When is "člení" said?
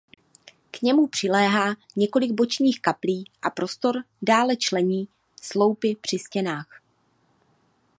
4.55-5.07